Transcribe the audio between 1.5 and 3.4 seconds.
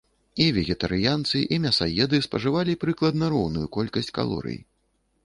і мясаеды спажывалі прыкладна